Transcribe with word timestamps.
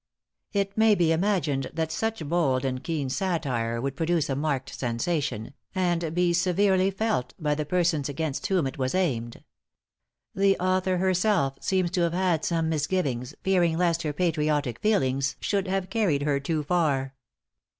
"= 0.31 0.43
It 0.51 0.75
may 0.75 0.95
be 0.95 1.11
imagined 1.11 1.69
that 1.73 1.91
such 1.91 2.27
bold 2.27 2.65
and 2.65 2.83
keen 2.83 3.07
satire 3.07 3.79
would 3.79 3.95
produce 3.95 4.31
a 4.31 4.35
marked 4.35 4.73
sensation, 4.73 5.53
and 5.75 6.15
be 6.15 6.33
severely 6.33 6.89
felt 6.89 7.35
by 7.37 7.53
the 7.53 7.67
persons 7.67 8.09
against 8.09 8.47
whom 8.47 8.65
it 8.65 8.79
was 8.79 8.95
aimed. 8.95 9.43
The 10.33 10.57
author 10.57 10.97
herself 10.97 11.59
seems 11.61 11.91
to 11.91 12.01
have 12.01 12.13
had 12.13 12.43
some 12.43 12.67
misgivings, 12.67 13.35
fearing 13.43 13.77
lest 13.77 14.01
her 14.01 14.11
patriotic 14.11 14.79
feelings 14.79 15.35
should 15.39 15.67
have 15.67 15.91
carried 15.91 16.23
her 16.23 16.39
too 16.39 16.63
far. 16.63 17.13